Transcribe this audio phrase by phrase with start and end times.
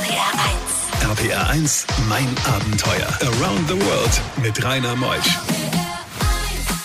[0.00, 0.32] RPR
[1.12, 1.18] 1.
[1.18, 3.06] RPR 1, mein Abenteuer.
[3.20, 5.38] Around the World mit Rainer Meusch.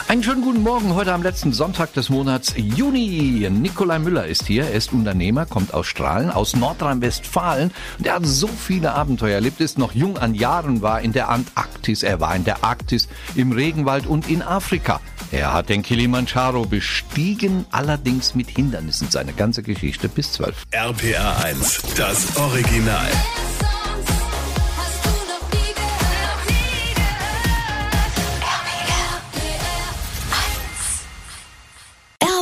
[0.09, 3.47] Einen schönen guten Morgen heute am letzten Sonntag des Monats Juni.
[3.49, 4.65] Nikolai Müller ist hier.
[4.65, 7.71] Er ist Unternehmer, kommt aus Strahlen, aus Nordrhein-Westfalen.
[7.97, 11.29] Und er hat so viele Abenteuer erlebt, ist noch jung an Jahren, war in der
[11.29, 14.99] Antarktis, er war in der Arktis, im Regenwald und in Afrika.
[15.35, 19.09] Er hat den Kilimanjaro bestiegen, allerdings mit Hindernissen.
[19.09, 20.63] Seine ganze Geschichte bis zwölf.
[20.71, 23.11] RPR 1, das Original.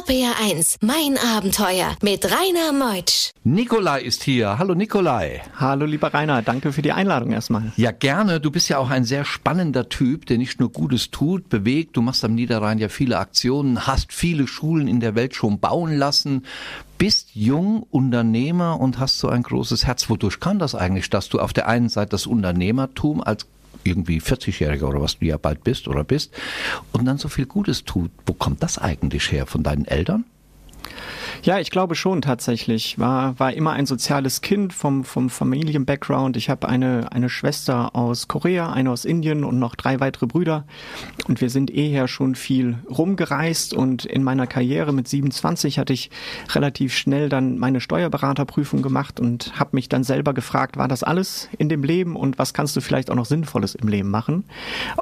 [0.04, 3.32] RPR 1, mein Abenteuer mit Rainer Meutsch.
[3.46, 4.58] Nikolai ist hier.
[4.58, 5.42] Hallo Nikolai.
[5.56, 7.72] Hallo lieber Rainer, danke für die Einladung erstmal.
[7.78, 8.42] Ja, gerne.
[8.42, 11.96] Du bist ja auch ein sehr spannender Typ, der nicht nur Gutes tut, bewegt.
[11.96, 15.96] Du machst am Niederrhein ja viele Aktionen, hast viele Schulen in der Welt schon bauen
[15.96, 16.46] lassen,
[16.98, 20.10] bist jung Unternehmer und hast so ein großes Herz.
[20.10, 23.46] Wodurch kam das eigentlich, dass du auf der einen Seite das Unternehmertum als
[23.84, 26.34] irgendwie 40-Jähriger oder was du ja bald bist oder bist
[26.92, 28.12] und dann so viel Gutes tut.
[28.26, 29.45] Wo kommt das eigentlich her?
[29.45, 30.26] Von deinen Eltern?
[31.45, 32.99] Ja, ich glaube schon tatsächlich.
[32.99, 36.38] War, war immer ein soziales Kind vom, vom Familien-Background.
[36.38, 40.64] Ich habe eine, eine Schwester aus Korea, eine aus Indien und noch drei weitere Brüder.
[41.27, 43.73] Und wir sind eher schon viel rumgereist.
[43.73, 46.11] Und in meiner Karriere mit 27 hatte ich
[46.53, 51.49] relativ schnell dann meine Steuerberaterprüfung gemacht und habe mich dann selber gefragt, war das alles
[51.58, 54.45] in dem Leben und was kannst du vielleicht auch noch Sinnvolles im Leben machen?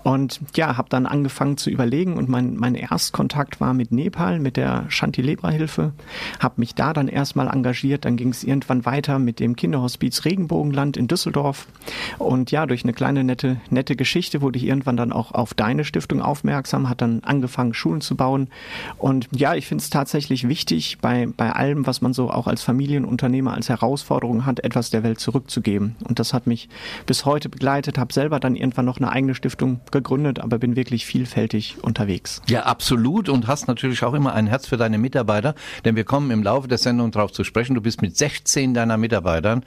[0.02, 4.58] Und ja, habe dann angefangen zu überlegen und mein, mein Erstkontakt war mit Nepal, mit
[4.58, 5.94] der Shanti-Lebra-Hilfe
[6.40, 8.06] habe mich da dann erstmal engagiert.
[8.06, 11.68] Dann ging es irgendwann weiter mit dem Kinderhospiz Regenbogenland in Düsseldorf.
[12.18, 15.84] Und ja, durch eine kleine nette, nette Geschichte wurde ich irgendwann dann auch auf deine
[15.84, 18.50] Stiftung aufmerksam, hat dann angefangen, Schulen zu bauen.
[18.98, 22.62] Und ja, ich finde es tatsächlich wichtig, bei, bei allem, was man so auch als
[22.62, 25.96] Familienunternehmer als Herausforderung hat, etwas der Welt zurückzugeben.
[26.08, 26.70] Und das hat mich
[27.06, 31.06] bis heute begleitet, habe selber dann irgendwann noch eine eigene Stiftung gegründet, aber bin wirklich
[31.06, 32.42] vielfältig unterwegs.
[32.48, 33.30] Ja, absolut.
[33.30, 35.56] Und hast natürlich auch immer ein Herz für deine Mitarbeiter,
[35.86, 37.74] denn wir kommen im Laufe der Sendung darauf zu sprechen.
[37.74, 39.64] Du bist mit 16 deiner Mitarbeitern,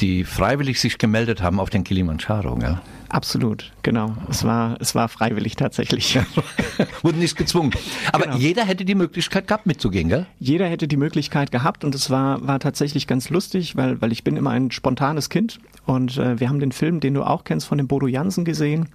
[0.00, 2.58] die freiwillig sich gemeldet haben, auf den Kilimanjaro.
[2.60, 2.82] Ja?
[3.12, 4.14] Absolut, genau.
[4.30, 6.18] Es war, es war freiwillig tatsächlich.
[7.02, 7.70] Wurden nicht gezwungen.
[8.10, 8.36] Aber genau.
[8.38, 10.26] jeder hätte die Möglichkeit gehabt, mitzugehen, gell?
[10.38, 14.24] Jeder hätte die Möglichkeit gehabt und es war, war tatsächlich ganz lustig, weil, weil ich
[14.24, 17.66] bin immer ein spontanes Kind und äh, wir haben den Film, den du auch kennst,
[17.66, 18.88] von dem Bodo Jansen gesehen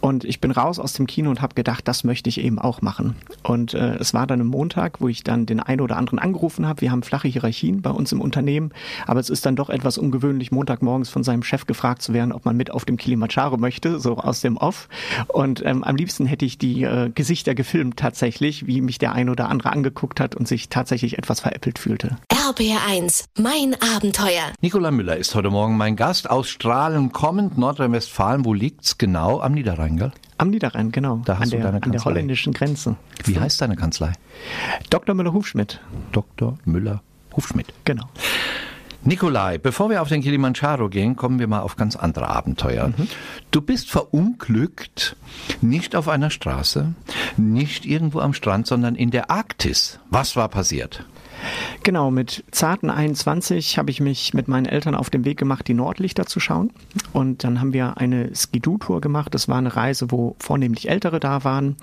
[0.00, 2.82] und ich bin raus aus dem Kino und habe gedacht, das möchte ich eben auch
[2.82, 3.16] machen.
[3.42, 6.68] Und äh, es war dann ein Montag, wo ich dann den einen oder anderen angerufen
[6.68, 6.82] habe.
[6.82, 8.70] Wir haben flache Hierarchien bei uns im Unternehmen,
[9.08, 12.44] aber es ist dann doch etwas ungewöhnlich, Montagmorgens von seinem Chef gefragt zu werden, ob
[12.44, 14.88] man mit auf dem Kilimanjaro möchte, so aus dem Off.
[15.28, 19.28] Und ähm, am liebsten hätte ich die äh, Gesichter gefilmt tatsächlich, wie mich der ein
[19.28, 22.16] oder andere angeguckt hat und sich tatsächlich etwas veräppelt fühlte.
[22.32, 24.52] RBR1, mein Abenteuer.
[24.60, 28.44] Nikola Müller ist heute Morgen mein Gast aus Strahlen kommend, Nordrhein-Westfalen.
[28.44, 29.40] Wo liegt's genau?
[29.40, 30.12] Am Niederrhein, gell?
[30.38, 31.20] Am Niederrhein, genau.
[31.24, 32.96] Da hast an, du der, deine an der holländischen Grenze.
[33.24, 34.12] Wie heißt deine Kanzlei?
[34.90, 35.14] Dr.
[35.14, 35.80] Müller-Hufschmidt.
[36.12, 36.58] Dr.
[36.64, 37.72] Müller-Hufschmidt.
[37.84, 38.04] Genau.
[39.06, 42.88] Nikolai, bevor wir auf den Kilimanjaro gehen, kommen wir mal auf ganz andere Abenteuer.
[42.88, 43.06] Mhm.
[43.52, 45.16] Du bist verunglückt,
[45.60, 46.92] nicht auf einer Straße,
[47.36, 50.00] nicht irgendwo am Strand, sondern in der Arktis.
[50.10, 51.04] Was war passiert?
[51.86, 55.72] Genau, mit zarten 21 habe ich mich mit meinen Eltern auf den Weg gemacht, die
[55.72, 56.72] Nordlichter zu schauen.
[57.12, 59.32] Und dann haben wir eine Skidoo-Tour gemacht.
[59.36, 61.76] Das war eine Reise, wo vornehmlich Ältere da waren.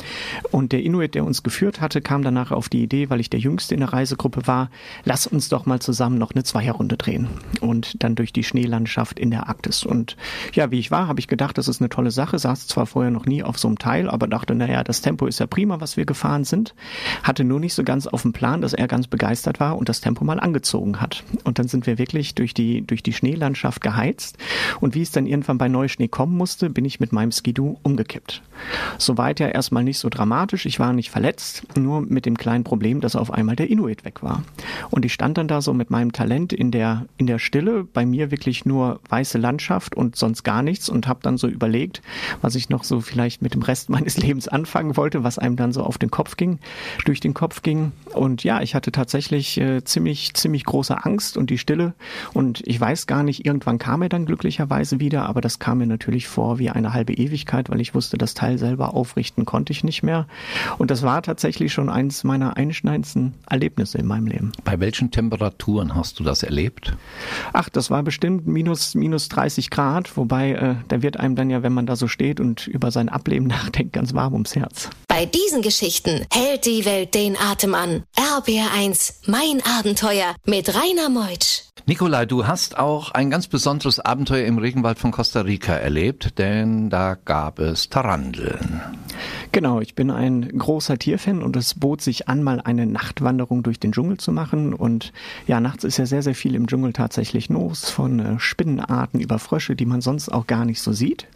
[0.51, 3.39] Und der Inuit, der uns geführt hatte, kam danach auf die Idee, weil ich der
[3.39, 4.69] Jüngste in der Reisegruppe war,
[5.05, 7.29] lass uns doch mal zusammen noch eine Zweierrunde drehen.
[7.61, 9.85] Und dann durch die Schneelandschaft in der Arktis.
[9.85, 10.17] Und
[10.51, 12.37] ja, wie ich war, habe ich gedacht, das ist eine tolle Sache.
[12.39, 15.39] Saß zwar vorher noch nie auf so einem Teil, aber dachte, naja, das Tempo ist
[15.39, 16.75] ja prima, was wir gefahren sind.
[17.23, 20.01] Hatte nur nicht so ganz auf dem Plan, dass er ganz begeistert war und das
[20.01, 21.23] Tempo mal angezogen hat.
[21.43, 24.37] Und dann sind wir wirklich durch die, durch die Schneelandschaft geheizt.
[24.79, 28.41] Und wie es dann irgendwann bei Neuschnee kommen musste, bin ich mit meinem Skidoo umgekippt.
[28.97, 30.65] Soweit ja erstmal nicht so dramatisch.
[30.65, 34.23] Ich war nicht verletzt, nur mit dem kleinen Problem, dass auf einmal der Inuit weg
[34.23, 34.43] war.
[34.89, 38.05] Und ich stand dann da so mit meinem Talent in der, in der Stille, bei
[38.05, 42.01] mir wirklich nur weiße Landschaft und sonst gar nichts und habe dann so überlegt,
[42.41, 45.71] was ich noch so vielleicht mit dem Rest meines Lebens anfangen wollte, was einem dann
[45.71, 46.57] so auf den Kopf ging,
[47.05, 47.91] durch den Kopf ging.
[48.13, 51.93] Und ja, ich hatte tatsächlich äh, ziemlich, ziemlich große Angst und die Stille.
[52.33, 55.87] Und ich weiß gar nicht, irgendwann kam er dann glücklicherweise wieder, aber das kam mir
[55.87, 59.83] natürlich vor wie eine halbe Ewigkeit, weil ich wusste, das Teil selber aufrichten konnte ich
[59.83, 60.27] nicht mehr.
[60.77, 64.51] Und das war tatsächlich schon eins meiner einschneidendsten Erlebnisse in meinem Leben.
[64.63, 66.95] Bei welchen Temperaturen hast du das erlebt?
[67.53, 71.63] Ach, das war bestimmt minus, minus 30 Grad, wobei äh, da wird einem dann ja,
[71.63, 74.89] wenn man da so steht und über sein Ableben nachdenkt, ganz warm ums Herz.
[75.15, 78.01] Bei diesen Geschichten hält die Welt den Atem an.
[78.17, 81.65] RBR1, mein Abenteuer mit Rainer Meutsch.
[81.85, 86.89] Nikolai, du hast auch ein ganz besonderes Abenteuer im Regenwald von Costa Rica erlebt, denn
[86.89, 88.81] da gab es Tarandeln.
[89.51, 93.79] Genau, ich bin ein großer Tierfan und es bot sich an, mal eine Nachtwanderung durch
[93.79, 94.73] den Dschungel zu machen.
[94.73, 95.13] Und
[95.45, 99.37] ja, nachts ist ja sehr, sehr viel im Dschungel tatsächlich los, von äh, Spinnenarten über
[99.37, 101.27] Frösche, die man sonst auch gar nicht so sieht.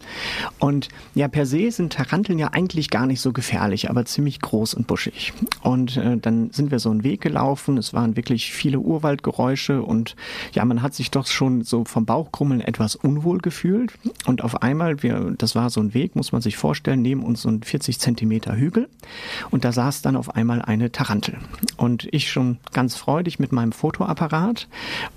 [0.59, 4.73] Und ja, per se sind Taranteln ja eigentlich gar nicht so gefährlich, aber ziemlich groß
[4.73, 5.33] und buschig.
[5.61, 7.77] Und äh, dann sind wir so einen Weg gelaufen.
[7.77, 10.15] Es waren wirklich viele Urwaldgeräusche und
[10.53, 13.93] ja, man hat sich doch schon so vom Bauchkrummeln etwas unwohl gefühlt.
[14.25, 17.41] Und auf einmal, wir, das war so ein Weg, muss man sich vorstellen, neben uns
[17.41, 18.89] so ein 40 Zentimeter Hügel.
[19.51, 21.37] Und da saß dann auf einmal eine Tarantel.
[21.75, 24.67] Und ich schon ganz freudig mit meinem Fotoapparat.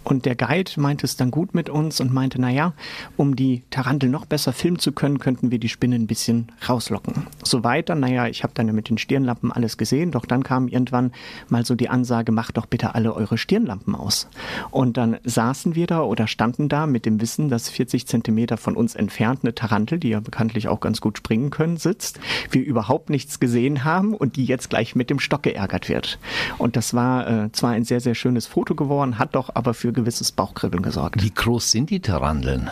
[0.04, 2.74] Und der Guide meinte es dann gut mit uns und meinte, naja,
[3.16, 7.26] um die Tarantel noch besser filmen zu können, könnten wir die Spinne ein bisschen rauslocken.
[7.44, 11.12] Soweit dann, naja, ich habe dann mit den Stirnlampen alles gesehen, doch dann kam irgendwann
[11.48, 14.28] mal so die Ansage, macht doch bitte alle eure Stirnlampen aus.
[14.70, 18.76] Und dann saßen wir da oder standen da mit dem Wissen, dass 40 Zentimeter von
[18.76, 22.20] uns entfernt eine Tarantel, die ja bekanntlich auch ganz gut springen können, sitzt,
[22.50, 26.18] wir überhaupt nichts gesehen haben und die jetzt gleich mit dem Stock geärgert wird.
[26.58, 29.92] Und das war äh, zwar ein sehr, sehr schönes Foto geworden, hat doch aber für
[29.92, 31.22] gewisses Bauchkribbeln gesorgt.
[31.22, 32.70] Wie groß sind die Taranteln?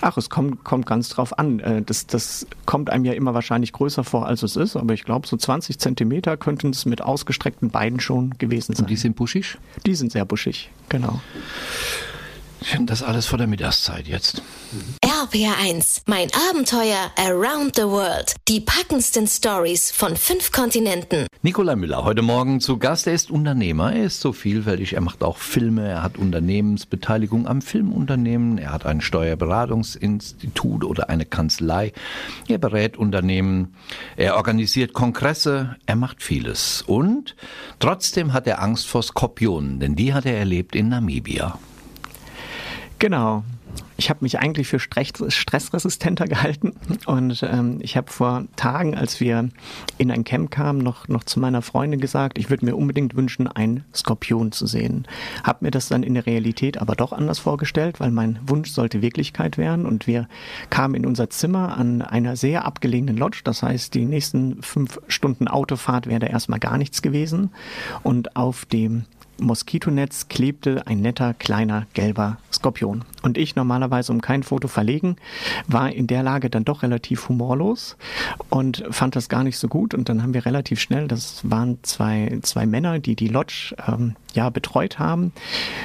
[0.00, 1.60] Ach, es kommt, kommt ganz drauf an.
[1.60, 4.76] Äh, das, das kommt einem ja immer wahrscheinlich größer vor, als es ist.
[4.76, 8.84] Aber ich glaube, so 20 Zentimeter könnten es mit ausgestreckten Beinen schon gewesen sein.
[8.84, 9.58] Und die sind buschig?
[9.86, 11.20] Die sind sehr buschig, genau.
[12.80, 14.42] Das alles vor der Mittagszeit jetzt.
[15.20, 18.34] RPR1, mein Abenteuer Around the World.
[18.48, 21.26] Die packendsten Stories von fünf Kontinenten.
[21.42, 23.06] Nikolai Müller, heute Morgen zu Gast.
[23.06, 27.60] Er ist Unternehmer, er ist so vielfältig, er macht auch Filme, er hat Unternehmensbeteiligung am
[27.60, 31.92] Filmunternehmen, er hat ein Steuerberatungsinstitut oder eine Kanzlei,
[32.48, 33.74] er berät Unternehmen,
[34.16, 36.80] er organisiert Kongresse, er macht vieles.
[36.86, 37.36] Und
[37.78, 41.58] trotzdem hat er Angst vor Skorpionen, denn die hat er erlebt in Namibia.
[42.98, 43.44] Genau.
[44.00, 46.72] Ich habe mich eigentlich für stressresistenter gehalten.
[47.04, 49.50] Und ähm, ich habe vor Tagen, als wir
[49.98, 53.46] in ein Camp kamen, noch, noch zu meiner Freundin gesagt, ich würde mir unbedingt wünschen,
[53.46, 55.06] einen Skorpion zu sehen.
[55.44, 59.02] Habe mir das dann in der Realität aber doch anders vorgestellt, weil mein Wunsch sollte
[59.02, 59.84] Wirklichkeit werden.
[59.84, 60.28] Und wir
[60.70, 65.46] kamen in unser Zimmer an einer sehr abgelegenen Lodge, das heißt, die nächsten fünf Stunden
[65.46, 67.50] Autofahrt wäre da erstmal gar nichts gewesen.
[68.02, 69.04] Und auf dem
[69.40, 73.04] Moskitonetz klebte ein netter kleiner gelber Skorpion.
[73.22, 75.16] Und ich normalerweise um kein Foto verlegen,
[75.66, 77.96] war in der Lage dann doch relativ humorlos
[78.48, 79.94] und fand das gar nicht so gut.
[79.94, 84.16] Und dann haben wir relativ schnell, das waren zwei, zwei Männer, die die Lodge ähm,
[84.34, 85.32] ja betreut haben,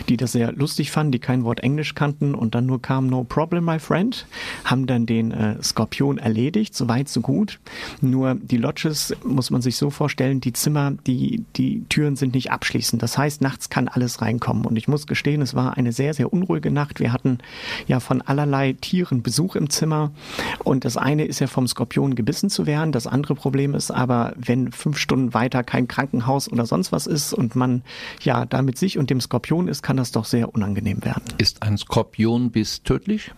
[0.07, 3.24] die das sehr lustig fanden, die kein Wort Englisch kannten und dann nur kam No
[3.24, 4.25] Problem, my friend,
[4.63, 7.60] haben dann den äh, Skorpion erledigt, so weit so gut.
[8.02, 12.52] Nur die Lodges muss man sich so vorstellen, die Zimmer, die die Türen sind nicht
[12.52, 13.02] abschließend.
[13.02, 14.65] Das heißt, nachts kann alles reinkommen.
[14.65, 17.00] Und ich muss gestehen, es war eine sehr sehr unruhige Nacht.
[17.00, 17.38] Wir hatten
[17.86, 20.12] ja von allerlei Tieren Besuch im Zimmer
[20.63, 22.92] und das eine ist ja vom Skorpion gebissen zu werden.
[22.92, 27.33] Das andere Problem ist aber, wenn fünf Stunden weiter kein Krankenhaus oder sonst was ist
[27.33, 27.83] und man
[28.21, 31.24] ja da mit sich und dem Skorpion ist, kann das doch sehr unangenehm werden.
[31.38, 33.31] Ist ein Skorpionbiss tödlich?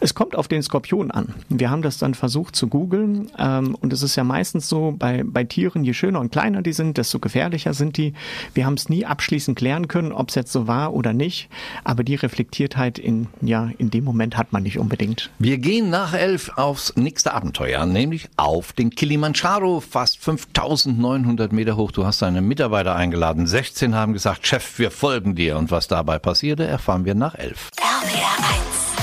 [0.00, 1.34] Es kommt auf den Skorpion an.
[1.48, 5.22] Wir haben das dann versucht zu googeln ähm, und es ist ja meistens so, bei,
[5.24, 8.14] bei Tieren, je schöner und kleiner die sind, desto gefährlicher sind die.
[8.54, 11.48] Wir haben es nie abschließend klären können, ob es jetzt so war oder nicht,
[11.84, 15.30] aber die Reflektiertheit in, ja, in dem Moment hat man nicht unbedingt.
[15.38, 21.92] Wir gehen nach elf aufs nächste Abenteuer, nämlich auf den Kilimanjaro, fast 5900 Meter hoch.
[21.92, 23.46] Du hast deine Mitarbeiter eingeladen.
[23.46, 25.56] 16 haben gesagt, Chef, wir folgen dir.
[25.56, 27.68] Und was dabei passierte, erfahren wir nach elf.
[27.78, 28.12] RPR1.
[28.12, 28.91] RPR 1,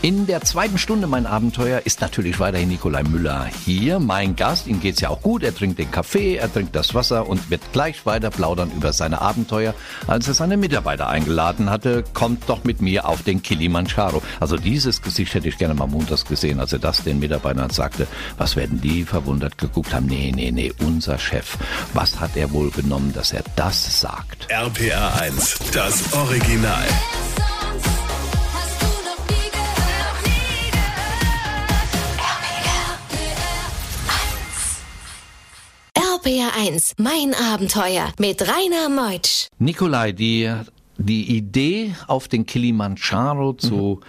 [0.00, 4.68] In der zweiten Stunde mein Abenteuer ist natürlich weiterhin Nikolai Müller hier, mein Gast.
[4.68, 5.42] Ihm geht's ja auch gut.
[5.42, 9.20] Er trinkt den Kaffee, er trinkt das Wasser und wird gleich weiter plaudern über seine
[9.20, 9.74] Abenteuer.
[10.06, 14.22] Als er seine Mitarbeiter eingeladen hatte, kommt doch mit mir auf den Kilimanjaro.
[14.38, 18.06] Also dieses Gesicht hätte ich gerne mal montags gesehen, als er das den Mitarbeitern sagte.
[18.36, 20.06] Was werden die verwundert geguckt haben?
[20.06, 21.58] Nee, nee, nee, unser Chef.
[21.92, 24.46] Was hat er wohl genommen, dass er das sagt?
[24.48, 26.86] RPR 1, das Original.
[36.28, 39.46] RPR1, mein Abenteuer mit Rainer Meutsch.
[39.58, 40.52] Nikolai, die,
[40.98, 44.00] die Idee, auf den Kilimanjaro zu,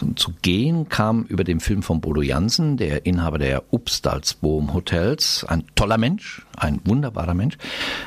[0.00, 0.16] mhm.
[0.16, 5.44] zu gehen, kam über den Film von Bodo Jansen, der Inhaber der Upstalsboom Hotels.
[5.46, 7.58] Ein toller Mensch, ein wunderbarer Mensch.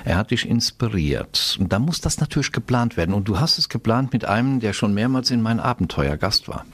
[0.04, 1.56] Er hat dich inspiriert.
[1.60, 3.14] Und da muss das natürlich geplant werden.
[3.14, 6.66] Und du hast es geplant mit einem, der schon mehrmals in mein Abenteuer Gast war.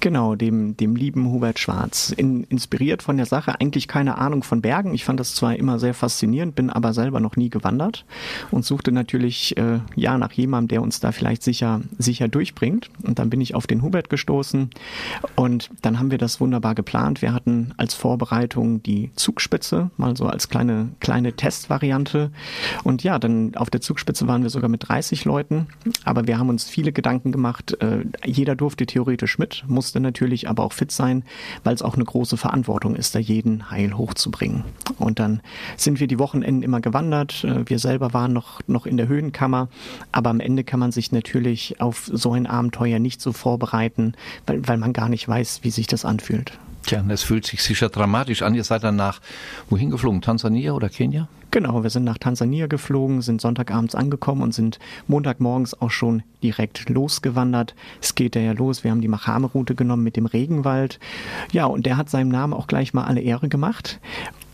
[0.00, 2.12] Genau, dem, dem lieben Hubert Schwarz.
[2.16, 4.94] In, inspiriert von der Sache, eigentlich keine Ahnung von Bergen.
[4.94, 8.04] Ich fand das zwar immer sehr faszinierend, bin aber selber noch nie gewandert
[8.50, 12.90] und suchte natürlich äh, ja nach jemandem, der uns da vielleicht sicher, sicher durchbringt.
[13.02, 14.70] Und dann bin ich auf den Hubert gestoßen
[15.34, 17.22] und dann haben wir das wunderbar geplant.
[17.22, 22.30] Wir hatten als Vorbereitung die Zugspitze, mal so als kleine, kleine Testvariante.
[22.84, 25.66] Und ja, dann auf der Zugspitze waren wir sogar mit 30 Leuten,
[26.04, 27.76] aber wir haben uns viele Gedanken gemacht.
[27.80, 31.22] Äh, jeder durfte theoretisch mit, muss musste natürlich aber auch fit sein,
[31.62, 34.64] weil es auch eine große Verantwortung ist, da jeden heil hochzubringen.
[34.98, 35.42] Und dann
[35.76, 37.44] sind wir die Wochenenden immer gewandert.
[37.44, 39.68] Äh, wir selber waren noch, noch in der Höhenkammer,
[40.10, 44.66] aber am Ende kann man sich natürlich auf so ein Abenteuer nicht so vorbereiten, weil,
[44.66, 46.58] weil man gar nicht weiß, wie sich das anfühlt.
[46.86, 48.54] Tja, das fühlt sich sicher dramatisch an.
[48.54, 49.20] Ihr seid dann nach
[49.68, 50.22] wohin geflogen?
[50.22, 51.28] Tansania oder Kenia?
[51.50, 54.78] Genau, wir sind nach Tansania geflogen, sind Sonntagabends angekommen und sind
[55.08, 57.74] Montagmorgens auch schon direkt losgewandert.
[58.00, 61.00] Es geht ja los, wir haben die Machame-Route genommen mit dem Regenwald.
[61.50, 64.00] Ja, und der hat seinem Namen auch gleich mal alle Ehre gemacht.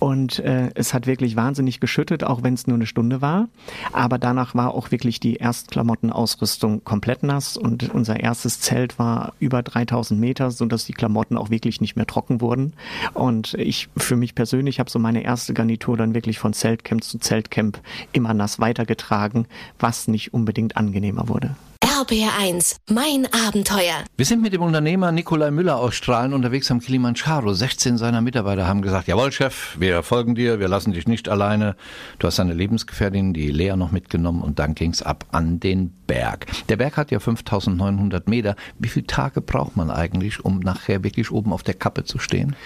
[0.02, 3.48] Und äh, es hat wirklich wahnsinnig geschüttet, auch wenn es nur eine Stunde war.
[3.92, 9.62] Aber danach war auch wirklich die Erstklamottenausrüstung komplett nass und unser erstes Zelt war über
[9.62, 12.72] 3000 Meter, sodass die Klamotten auch wirklich nicht mehr trocken wurden.
[13.14, 17.20] Und ich für mich persönlich habe so meine erste Garnitur dann wirklich von Zeltcamp zu
[17.20, 17.80] Zeltcamp
[18.10, 19.46] immer nass weitergetragen,
[19.78, 21.54] was nicht unbedingt angenehmer wurde.
[22.02, 24.02] RBR1, mein Abenteuer.
[24.16, 27.54] Wir sind mit dem Unternehmer Nikolai Müller aus Strahlen unterwegs am Kilimanjaro.
[27.54, 31.76] 16 seiner Mitarbeiter haben gesagt, jawohl Chef, wir folgen dir, wir lassen dich nicht alleine.
[32.18, 36.46] Du hast deine Lebensgefährtin, die Lea, noch mitgenommen und dann ging's ab an den Berg.
[36.68, 38.56] Der Berg hat ja 5900 Meter.
[38.80, 42.56] Wie viele Tage braucht man eigentlich, um nachher wirklich oben auf der Kappe zu stehen?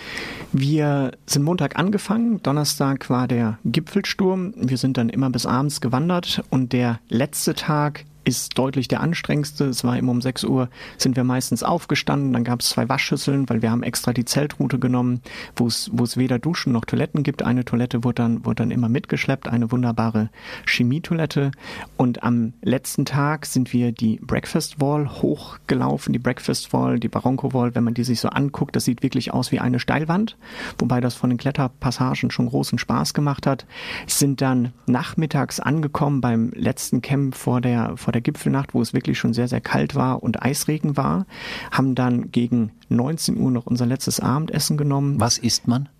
[0.53, 4.55] Wir sind Montag angefangen, Donnerstag war der Gipfelsturm.
[4.57, 9.67] Wir sind dann immer bis abends gewandert und der letzte Tag ist deutlich der anstrengendste.
[9.67, 10.69] Es war immer um 6 Uhr,
[10.99, 12.33] sind wir meistens aufgestanden.
[12.33, 15.21] Dann gab es zwei Waschschüsseln, weil wir haben extra die Zeltroute genommen,
[15.55, 17.45] wo es, weder Duschen noch Toiletten gibt.
[17.45, 20.31] Eine Toilette wurde dann, wurde dann immer mitgeschleppt, eine wunderbare
[20.67, 21.53] Chemietoilette.
[21.97, 26.13] Und am letzten Tag sind wir die Breakfast Wall hochgelaufen.
[26.13, 29.33] Die Breakfast Wall, die Baronco Wall, wenn man die sich so anguckt, das sieht wirklich
[29.33, 30.37] aus wie eine Steilwand,
[30.79, 33.67] wobei das von den Kletterpassagen schon großen Spaß gemacht hat.
[34.09, 38.95] Sind dann nachmittags angekommen beim letzten Camp vor der, vor der der Gipfelnacht, wo es
[38.95, 41.27] wirklich schon sehr, sehr kalt war und Eisregen war,
[41.71, 45.21] haben dann gegen 19 Uhr noch unser letztes Abendessen genommen.
[45.21, 45.91] Was isst man?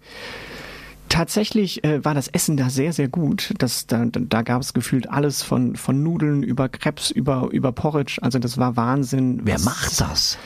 [1.09, 3.55] Tatsächlich äh, war das Essen da sehr, sehr gut.
[3.59, 8.19] Das, da, da gab es gefühlt alles von, von Nudeln über Krebs, über, über Porridge.
[8.23, 9.41] Also das war Wahnsinn.
[9.45, 10.37] Wer macht das?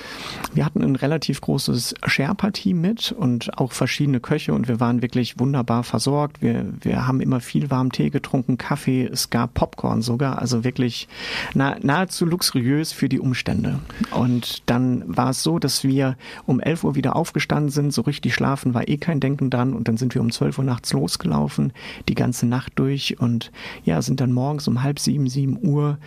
[0.53, 5.39] Wir hatten ein relativ großes Sherpa-Team mit und auch verschiedene Köche und wir waren wirklich
[5.39, 6.43] wunderbar versorgt.
[6.43, 10.41] Wir, wir haben immer viel warmen Tee getrunken, Kaffee, es gab Popcorn sogar.
[10.41, 11.09] Also wirklich
[11.55, 13.79] nah, nahezu luxuriös für die Umstände.
[14.11, 17.93] Und dann war es so, dass wir um 11 Uhr wieder aufgestanden sind.
[17.93, 20.65] So richtig schlafen war eh kein Denken dran und dann sind wir um 12 Uhr
[20.65, 21.73] nachts losgelaufen,
[22.09, 23.51] die ganze Nacht durch und
[23.85, 25.99] ja, sind dann morgens um halb sieben, sieben Uhr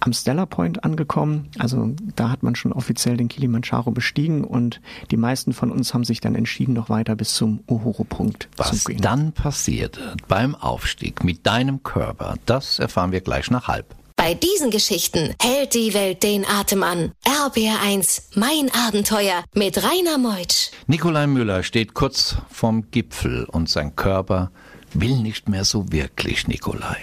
[0.00, 1.48] am Stella Point angekommen.
[1.58, 4.80] Also da hat man schon offiziell den Kilimanjaro bestiegen und
[5.10, 8.98] die meisten von uns haben sich dann entschieden, noch weiter bis zum Uhuru-Punkt zu gehen.
[8.98, 13.94] Was dann passierte beim Aufstieg mit deinem Körper, das erfahren wir gleich nach halb.
[14.18, 17.12] Bei diesen Geschichten hält die Welt den Atem an.
[17.24, 20.72] RBR1, mein Abenteuer mit Rainer Meutsch.
[20.88, 24.50] Nikolai Müller steht kurz vorm Gipfel und sein Körper
[24.92, 26.96] will nicht mehr so wirklich, Nikolai.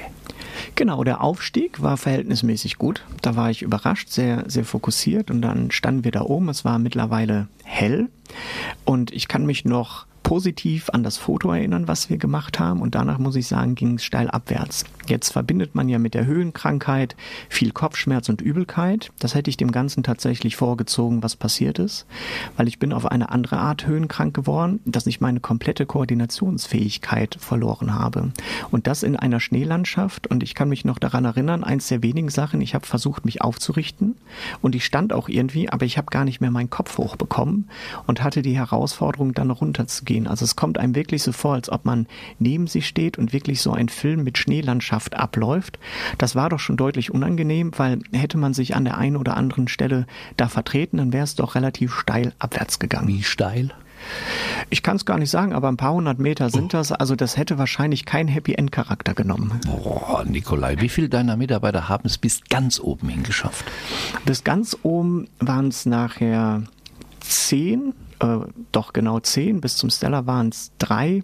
[0.75, 3.05] Genau, der Aufstieg war verhältnismäßig gut.
[3.21, 6.49] Da war ich überrascht, sehr, sehr fokussiert und dann standen wir da oben.
[6.49, 8.09] Es war mittlerweile hell
[8.83, 12.81] und ich kann mich noch positiv an das Foto erinnern, was wir gemacht haben.
[12.81, 14.83] Und danach muss ich sagen, ging es steil abwärts.
[15.07, 17.15] Jetzt verbindet man ja mit der Höhenkrankheit
[17.47, 19.11] viel Kopfschmerz und Übelkeit.
[19.19, 22.07] Das hätte ich dem Ganzen tatsächlich vorgezogen, was passiert ist,
[22.57, 27.93] weil ich bin auf eine andere Art höhenkrank geworden, dass ich meine komplette Koordinationsfähigkeit verloren
[27.93, 28.31] habe.
[28.71, 30.25] Und das in einer Schneelandschaft.
[30.25, 33.43] Und ich kann mich noch daran erinnern, eins der wenigen Sachen, ich habe versucht, mich
[33.43, 34.17] aufzurichten.
[34.63, 37.69] Und ich stand auch irgendwie, aber ich habe gar nicht mehr meinen Kopf hochbekommen
[38.07, 40.27] und hatte die Herausforderung, dann runterzugehen gehen.
[40.27, 42.07] Also es kommt einem wirklich so vor, als ob man
[42.39, 45.77] neben sich steht und wirklich so ein Film mit Schneelandschaft abläuft.
[46.17, 49.67] Das war doch schon deutlich unangenehm, weil hätte man sich an der einen oder anderen
[49.67, 50.07] Stelle
[50.37, 53.09] da vertreten, dann wäre es doch relativ steil abwärts gegangen.
[53.09, 53.71] Wie steil?
[54.69, 56.91] Ich kann es gar nicht sagen, aber ein paar hundert Meter sind das.
[56.91, 59.59] Also das hätte wahrscheinlich kein Happy End Charakter genommen.
[59.65, 63.65] Boah, Nikolai, wie viele deiner Mitarbeiter haben es bis ganz oben hingeschafft?
[64.25, 66.63] Bis ganz oben waren es nachher
[67.19, 68.37] zehn äh,
[68.71, 71.23] doch genau zehn, bis zum Stella waren es drei.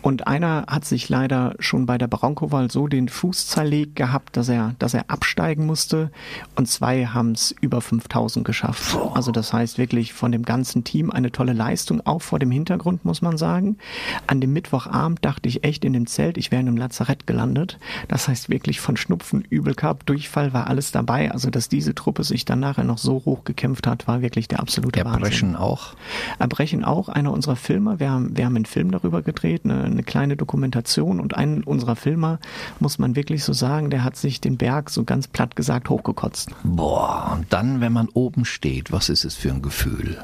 [0.00, 4.48] Und einer hat sich leider schon bei der Broncoval so den Fuß zerlegt gehabt, dass
[4.48, 6.10] er, dass er absteigen musste.
[6.56, 8.96] Und zwei haben es über 5000 geschafft.
[9.14, 13.04] Also das heißt wirklich von dem ganzen Team eine tolle Leistung, auch vor dem Hintergrund,
[13.04, 13.78] muss man sagen.
[14.26, 17.78] An dem Mittwochabend dachte ich echt in dem Zelt, ich wäre in einem Lazarett gelandet.
[18.08, 21.30] Das heißt wirklich von Schnupfen, Übel gehabt, Durchfall war alles dabei.
[21.30, 24.60] Also dass diese Truppe sich dann nachher noch so hoch gekämpft hat, war wirklich der
[24.60, 25.56] absolute Erbrechen Wahnsinn.
[25.56, 25.94] auch.
[26.38, 28.00] Erbrechen auch, einer unserer Filme.
[28.00, 31.96] Wir haben, wir haben einen Film darüber gedreht, eine, eine kleine Dokumentation und einen unserer
[31.96, 32.38] Filmer,
[32.80, 36.50] muss man wirklich so sagen, der hat sich den Berg so ganz platt gesagt hochgekotzt.
[36.64, 40.18] Boah, und dann, wenn man oben steht, was ist es für ein Gefühl?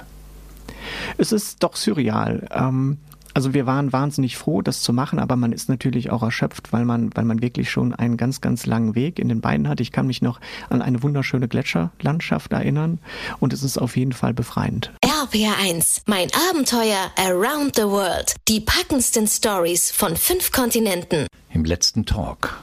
[1.17, 2.49] Es ist doch surreal.
[2.50, 2.99] Ähm,
[3.35, 6.85] also wir waren wahnsinnig froh, das zu machen, aber man ist natürlich auch erschöpft, weil
[6.85, 9.81] man, weil man wirklich schon einen ganz, ganz langen Weg in den Beinen hat.
[9.81, 10.40] Ich kann mich noch
[10.71, 12.99] an eine wunderschöne Gletscherlandschaft erinnern
[13.38, 14.93] und es ist auf jeden Fall befreiend.
[15.19, 18.37] RPR1, mein Abenteuer around the world.
[18.47, 21.27] Die packendsten Stories von fünf Kontinenten.
[21.53, 22.63] Im letzten Talk,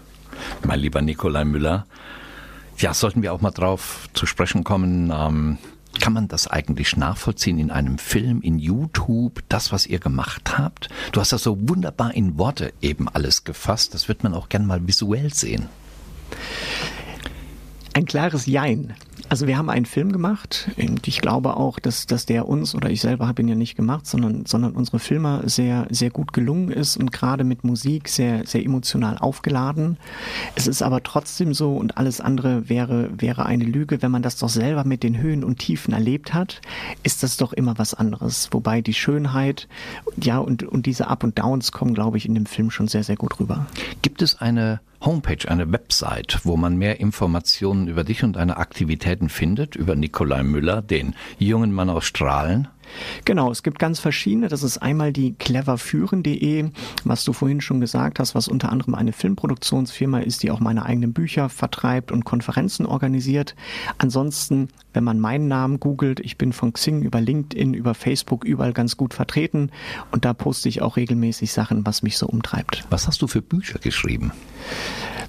[0.65, 1.85] mein lieber Nikolai Müller,
[2.77, 5.57] ja, sollten wir auch mal drauf zu sprechen kommen, ähm,
[5.99, 10.87] kann man das eigentlich nachvollziehen in einem Film, in YouTube, das, was ihr gemacht habt?
[11.11, 13.93] Du hast das so wunderbar in Worte eben alles gefasst.
[13.93, 15.67] Das wird man auch gern mal visuell sehen.
[17.95, 18.93] Ein klares Jein.
[19.29, 22.89] Also wir haben einen Film gemacht und ich glaube auch, dass, dass der uns oder
[22.89, 26.71] ich selber habe ihn ja nicht gemacht, sondern, sondern unsere Filme sehr, sehr gut gelungen
[26.71, 29.95] ist und gerade mit Musik sehr, sehr emotional aufgeladen.
[30.55, 34.35] Es ist aber trotzdem so und alles andere wäre, wäre eine Lüge, wenn man das
[34.35, 36.59] doch selber mit den Höhen und Tiefen erlebt hat,
[37.03, 38.49] ist das doch immer was anderes.
[38.51, 39.69] Wobei die Schönheit,
[40.21, 43.05] ja, und, und diese Up und Downs kommen, glaube ich, in dem Film schon sehr,
[43.05, 43.67] sehr gut rüber.
[44.01, 49.29] Gibt es eine Homepage, eine Website, wo man mehr Informationen über dich und deine Aktivitäten
[49.29, 52.67] findet, über Nikolai Müller, den jungen Mann aus Strahlen?
[53.25, 54.47] Genau, es gibt ganz verschiedene.
[54.47, 56.69] Das ist einmal die cleverführen.de,
[57.03, 60.85] was du vorhin schon gesagt hast, was unter anderem eine Filmproduktionsfirma ist, die auch meine
[60.85, 63.55] eigenen Bücher vertreibt und Konferenzen organisiert.
[63.97, 68.73] Ansonsten, wenn man meinen Namen googelt, ich bin von Xing über LinkedIn, über Facebook überall
[68.73, 69.71] ganz gut vertreten
[70.11, 72.85] und da poste ich auch regelmäßig Sachen, was mich so umtreibt.
[72.89, 74.31] Was hast du für Bücher geschrieben?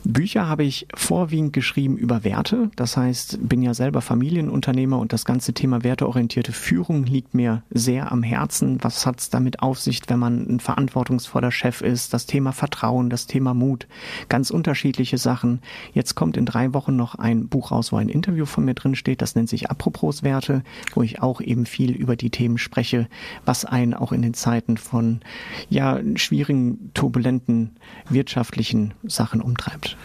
[0.09, 2.71] Bücher habe ich vorwiegend geschrieben über Werte.
[2.77, 8.13] Das heißt, bin ja selber Familienunternehmer und das ganze Thema werteorientierte Führung liegt mir sehr
[8.13, 8.79] am Herzen.
[8.83, 12.15] Was hat es damit auf sich, wenn man ein verantwortungsvoller Chef ist?
[12.15, 13.89] Das Thema Vertrauen, das Thema Mut,
[14.29, 15.61] ganz unterschiedliche Sachen.
[15.93, 18.95] Jetzt kommt in drei Wochen noch ein Buch raus, wo ein Interview von mir drin
[18.95, 19.23] steht.
[19.23, 20.63] Das nennt sich Apropos Werte,
[20.95, 23.09] wo ich auch eben viel über die Themen spreche,
[23.45, 25.19] was einen auch in den Zeiten von
[25.69, 27.73] ja schwierigen, turbulenten
[28.09, 29.96] wirtschaftlichen Sachen umtreibt.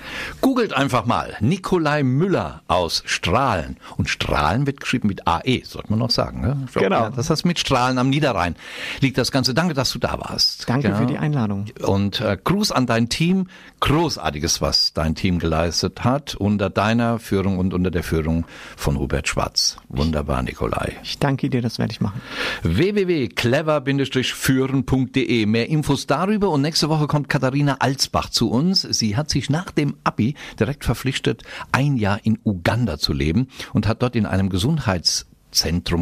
[0.41, 3.77] Googelt einfach mal Nikolai Müller aus Strahlen.
[3.97, 6.41] Und Strahlen wird geschrieben mit AE, sollte man noch sagen.
[6.41, 6.67] Ne?
[6.73, 7.03] Genau.
[7.03, 8.55] Ja, das heißt mit Strahlen am Niederrhein
[8.99, 9.53] liegt das Ganze.
[9.53, 10.69] Danke, dass du da warst.
[10.69, 10.95] Danke ja.
[10.95, 11.65] für die Einladung.
[11.81, 13.47] Und äh, Gruß an dein Team.
[13.79, 18.45] Großartiges, was dein Team geleistet hat, unter deiner Führung und unter der Führung
[18.77, 19.77] von Hubert Schwarz.
[19.89, 20.97] Wunderbar, Nikolai.
[21.03, 22.21] Ich danke dir, das werde ich machen.
[22.61, 25.45] www.clever-führen.de.
[25.47, 28.83] Mehr Infos darüber und nächste Woche kommt Katharina Alsbach zu uns.
[28.83, 33.87] Sie hat sich nach dem Abi direkt verpflichtet, ein Jahr in Uganda zu leben und
[33.87, 35.27] hat dort in einem Gesundheits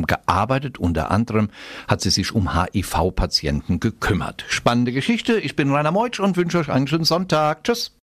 [0.06, 0.78] gearbeitet.
[0.78, 1.50] Unter anderem
[1.88, 4.46] hat sie sich um HIV-Patienten gekümmert.
[4.48, 5.40] Spannende Geschichte.
[5.40, 7.64] Ich bin Rainer Meutsch und wünsche euch einen schönen Sonntag.
[7.64, 7.96] Tschüss.